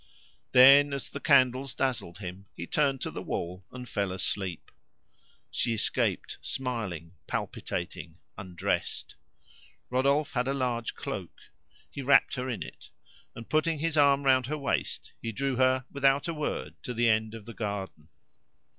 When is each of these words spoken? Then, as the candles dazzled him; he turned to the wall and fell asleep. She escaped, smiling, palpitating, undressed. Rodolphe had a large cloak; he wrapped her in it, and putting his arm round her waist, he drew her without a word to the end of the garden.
Then, 0.51 0.93
as 0.93 1.09
the 1.11 1.19
candles 1.19 1.75
dazzled 1.75 2.17
him; 2.17 2.47
he 2.55 2.65
turned 2.65 3.01
to 3.01 3.11
the 3.11 3.21
wall 3.21 3.63
and 3.71 3.87
fell 3.87 4.11
asleep. 4.11 4.71
She 5.51 5.75
escaped, 5.75 6.39
smiling, 6.41 7.13
palpitating, 7.27 8.17
undressed. 8.35 9.13
Rodolphe 9.91 10.33
had 10.33 10.47
a 10.47 10.55
large 10.55 10.95
cloak; 10.95 11.37
he 11.91 12.01
wrapped 12.01 12.33
her 12.33 12.49
in 12.49 12.63
it, 12.63 12.89
and 13.35 13.47
putting 13.47 13.77
his 13.77 13.95
arm 13.95 14.23
round 14.23 14.47
her 14.47 14.57
waist, 14.57 15.13
he 15.21 15.31
drew 15.31 15.57
her 15.57 15.85
without 15.91 16.27
a 16.27 16.33
word 16.33 16.73
to 16.81 16.95
the 16.95 17.07
end 17.07 17.35
of 17.35 17.45
the 17.45 17.53
garden. 17.53 18.09